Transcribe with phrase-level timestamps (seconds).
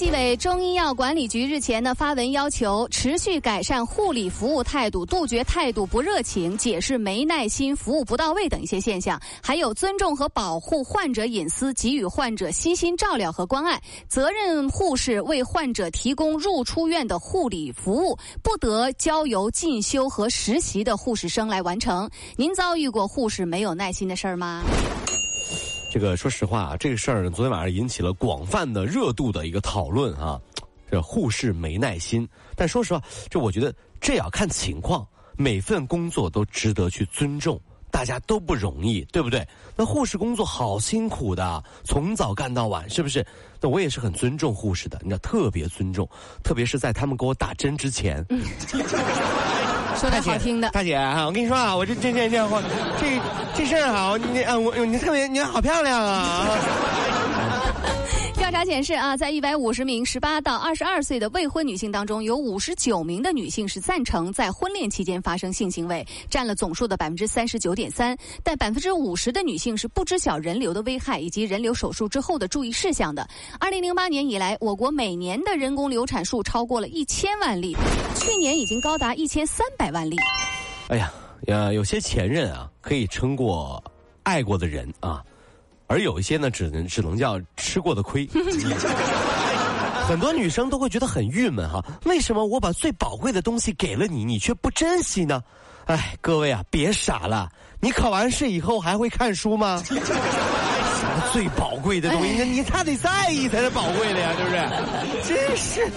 [0.00, 13.78] 纪委中医药管理局日前呢发文要求持续改善护理服务态度，杜绝态度不热情、解释没耐心、服务不到位等一些现象，还有尊重和保护患者隐私，给予患者悉心照料和关爱。
[14.08, 22.08] 责任护士为患者提供入出院的护理服务，不得交由进修和实习的护士生来完成。
[22.36, 24.64] 您遭遇过护士没有耐心的事儿吗？
[25.90, 30.40] 这个说实话啊，这个事儿，昨天晚上引起了广泛的热度的一个讨论啊。
[30.88, 35.06] 这护士没耐心，但说实话，这我觉得这要看情况，
[35.36, 39.46] 每份工作都值得去尊重，大家都不容易，对不对？
[39.76, 43.26] 那护士工作好辛苦的，从早干到晚，是不是？
[43.60, 46.08] 那我也是很尊重护士的，你知道，特别尊重，
[46.44, 48.24] 特别是在他们给我打针之前。
[49.96, 52.62] 说点好听的，大姐啊，我跟你说啊，我这这这这话，
[52.98, 53.20] 这
[53.54, 56.46] 这事儿啊，你啊，我你特别你好漂亮啊。
[58.50, 68.16] 调查显示啊，在一百五十名十八到二十二岁的未婚女性当中，有五十九名的女性是赞成在婚恋期间发生性行为，占了总数的百分之三十九点三。
[68.42, 73.24] 但百分之五十的女性是不知晓人流的危害以及人流手术之后的注意事项的。
[73.60, 77.76] 二零零八年以来，我国每年的人工流产数超过了一千万例，
[78.16, 80.16] 去年已经高达一千三百万例。
[80.88, 81.12] 哎呀，
[81.46, 83.80] 呃，有些前任啊，可以撑过
[84.24, 85.24] 爱过的人啊。
[85.90, 88.24] 而有一些呢，只能只能叫吃过的亏。
[90.06, 95.42] 很多女生都会觉得很郁闷哈，为什么我把最宝贵的东西给了你，你却不珍惜呢？
[95.86, 97.50] 哎，各位啊，别傻了，
[97.80, 99.82] 你考完试以后还会看书吗？
[99.84, 100.00] 什么
[101.32, 104.48] 最宝贵的东西，你他得在意才是宝贵的呀，是不
[105.26, 105.34] 是？
[105.34, 105.88] 真是。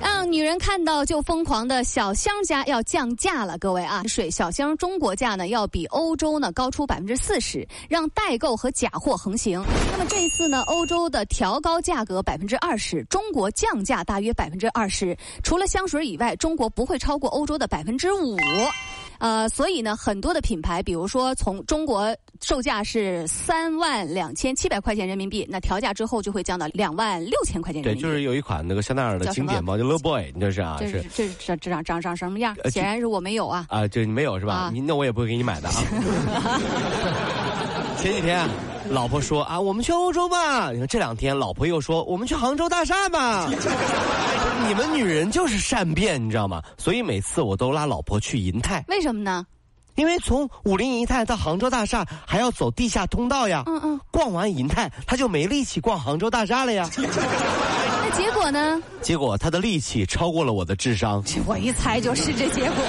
[0.00, 9.64] 让女人看到就疯狂的小香家要降价了，各位啊，水小香中国价呢要比欧洲呢高出百分之四十，让代购和假货横行。
[9.92, 15.16] 那么这一次呢，欧洲的调高价格百分之二十，中国降价大约百分之二十。
[15.42, 18.36] 除了香水以外，中国不会超过欧洲的百分之五。
[19.20, 28.02] 呃，所以呢，很多的品牌，比如说从中国售价是三万两千七百块钱人民币，那调价之后就会降到两万六千块钱人民币。
[28.02, 32.56] 对，就是有一款那个香奈儿的经典包，就 Low Boy，你这是啊，这是这这这长长长什么样？
[32.70, 33.66] 显然是我没有啊。
[33.68, 34.70] 啊，就你没有是吧？
[34.72, 35.74] 你那我也不会给你买的啊。
[38.00, 38.48] 前几天。
[38.90, 40.72] 老婆说啊，我们去欧洲吧。
[40.72, 43.48] 你看这两天，老婆又说我们去杭州大厦吧。
[44.66, 46.60] 你们女人就是善变，你知道吗？
[46.76, 48.84] 所以每次我都拉老婆去银泰。
[48.88, 49.46] 为什么呢？
[49.94, 53.62] 因为从武林银泰到杭州大厦还要走地下通道呀。
[53.66, 54.00] 嗯嗯。
[54.10, 56.90] 逛完银泰，她就没力气逛杭州大厦了呀。
[56.98, 58.82] 那结果呢？
[59.00, 61.22] 结果她的力气超过了我的智商。
[61.46, 62.84] 我一猜就是这结果。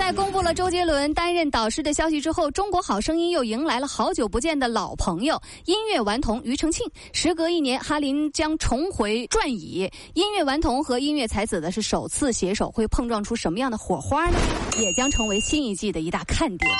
[0.00, 6.90] 在公布了周杰伦担任导师的消息之后，《中国好声音》又迎来了好久不见的老朋友——音乐顽童庾澄庆。
[7.12, 9.88] 时隔一年，哈林将重回转椅。
[10.14, 14.38] 音乐顽童和音乐才子的是首次携手，会碰撞出什么样的火花呢？
[14.78, 16.72] 也将成为新一季的一大看点。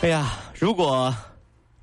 [0.00, 1.14] 哎呀，如果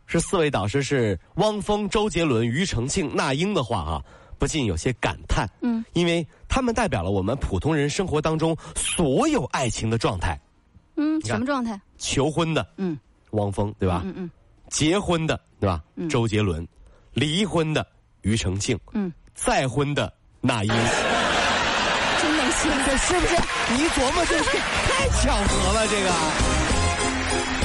[0.07, 4.01] 是四位导师是汪峰、周杰伦、庾澄庆、那英的话啊，
[4.37, 5.47] 不禁有些感叹。
[5.61, 10.37] 嗯，因为他们代表了我们普通人生活当中所有爱情的状态。
[10.95, 11.79] 嗯，什么状态？
[11.97, 12.97] 求婚的，嗯，
[13.31, 14.01] 汪峰对吧？
[14.05, 14.31] 嗯嗯，
[14.69, 15.81] 结婚的对吧？
[16.09, 16.67] 周杰伦，
[17.13, 17.85] 离婚的
[18.21, 23.35] 庾澄庆，嗯，再婚的那英，真能行，这是不是？
[23.73, 24.57] 你琢磨，这是
[24.87, 27.60] 太巧合了，这个。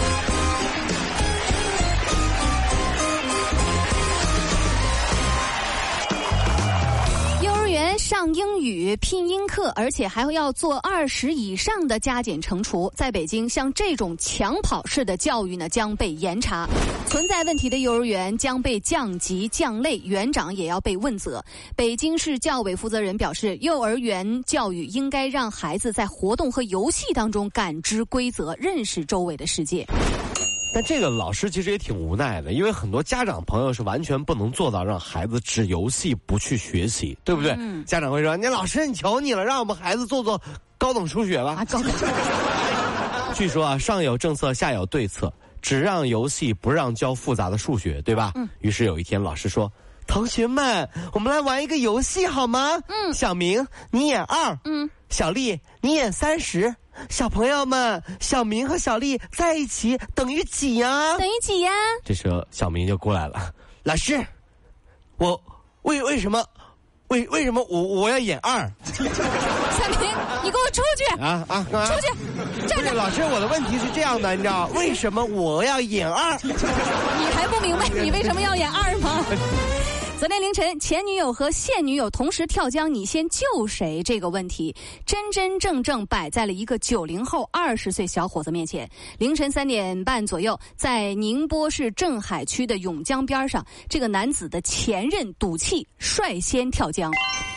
[8.07, 12.89] 上英语拼音课，而且还要做二十以上的加减乘除。
[12.95, 16.69] 在北京，像这种抢跑式的教育呢，将被严查。
[17.09, 21.45] 存在问题的幼儿园将被降级降类，园长也要被问责。
[21.75, 29.85] 北京市教委负责人表示，幼儿园教育应该让孩子在活动和游戏当中感知规则，认识周围的世界。
[30.77, 37.57] 但这个老师其实也挺无奈的，因为很多家长朋友是完全不能做到让孩子只游戏不去学习，对不对？
[37.87, 40.39] 家长会说：“你老师，你求你了，让我们孩子做做
[40.77, 41.65] 高等数学吧。”
[43.35, 45.33] 据说啊，上有政策，下有对策，
[45.63, 48.33] 只让游戏，不让教复杂的数学，对吧？
[48.35, 49.73] 嗯于是有一天，老师说
[50.07, 52.79] ：“同学们，我们来玩一个游戏好吗？
[52.89, 56.75] 嗯，小明你演二，嗯，小丽你演三十。
[57.09, 61.17] 小朋友们，小明和小丽在一起等于几呀？
[61.19, 61.71] 等于几呀？
[62.05, 63.53] 这时候小明就过来了，
[63.83, 64.25] 老师，
[65.19, 65.41] 我
[65.83, 66.45] 为为什么，
[67.09, 68.71] 为为什么我我要演二？
[68.85, 70.11] 小明，
[70.43, 71.21] 你给我出去！
[71.21, 71.67] 啊啊！
[71.87, 72.67] 出去！
[72.67, 72.93] 站着！
[72.93, 76.37] 老师，我的问题是这样的，你知道为什么我要演二？
[76.43, 76.53] 你
[77.35, 79.25] 还不明白你为什么要演二吗？
[80.19, 84.03] 昨天凌晨，前女友和现女友同时跳江，你先救谁？
[84.03, 84.75] 这个问题
[85.05, 88.89] 真真正正摆在了一个九零后二十岁小伙子面前。
[89.19, 97.13] 凌晨三点半左右，在宁波市镇海区的甬江边上，这个男子的前任赌气率先跳江。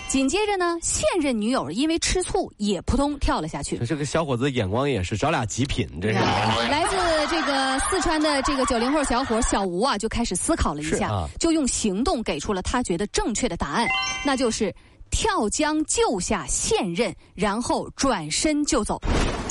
[0.10, 3.78] 紧接着呢，现任女友因为吃醋也扑通跳了下去。
[3.86, 6.16] 这个小伙子眼光也是找俩极品，这是。
[6.68, 6.96] 来自
[7.30, 13.88] 这个四川的这个九零后小伙小吴啊，就开始思考了一下，就用行动给出了他觉得正确的答案，
[14.26, 14.74] 那就是
[15.12, 19.00] 跳江救下现任，然后转身就走。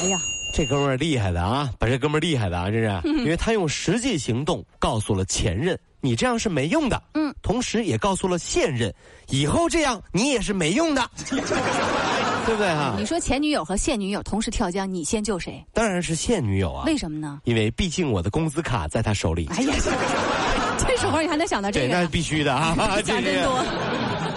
[0.00, 0.18] 哎呀，
[0.52, 1.70] 这哥们儿厉害的啊！
[1.78, 5.78] 把这哥们儿厉害的啊，这是， 因为他用实际行动告诉了前任。
[6.00, 8.94] 你这样是没用的，嗯，同时也告诉了现任，
[9.28, 12.94] 以后这样你也是没用的， 对不对哈？
[12.98, 15.64] 你说前女友和现女友同时跳江，你先救谁？
[15.72, 16.84] 当然是现女友啊！
[16.86, 17.40] 为什么呢？
[17.44, 19.48] 因为毕竟我的工资卡在他手里。
[19.50, 19.74] 哎呀，
[20.78, 21.86] 这时候你还能想到这个？
[21.88, 22.74] 对，那是必须的啊！
[23.04, 23.64] 想真多。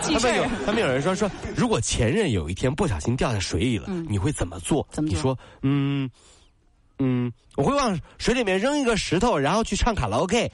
[0.04, 4.86] 他们有，他们有人说说，如果前任有一天不小心掉在水里了，你会怎么做？
[4.92, 6.10] 怎么你说，嗯。
[7.04, 10.52] 嗯，我会往水里面扔一个石头，然后去唱卡拉 OK。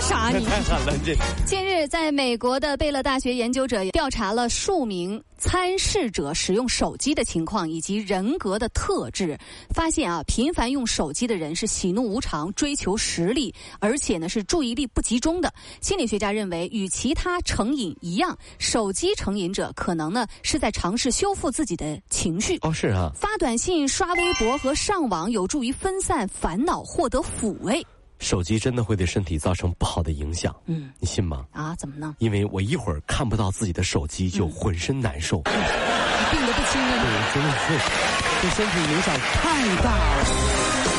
[0.00, 0.44] 啥你？
[0.44, 1.16] 太惨了这。
[1.44, 9.36] 近日，在美国的贝勒大学研究者调查了数名参试者使用手机的情况以及人格的特质，
[9.74, 15.52] 发现啊，频繁用手机的人是喜怒无常、追求实力，而且呢是注意力不集中的。
[15.80, 22.58] 心理学家认为，与其他成瘾一样，手机成瘾者可能呢是在尝试修复自己的情绪。
[22.62, 23.10] 哦，是啊。
[23.16, 27.84] 发短信、刷微博和上网有助于分散烦恼，获得抚慰。
[28.18, 31.46] 手机真的会对身体造成不好的影响，嗯，你信吗？
[31.52, 32.16] 啊，怎么呢？
[32.18, 37.02] 因为我一会儿看不到自己的手机就浑身难受，病得不轻啊！
[37.02, 37.66] 对，真的是
[38.42, 40.95] 对身体影响太大了。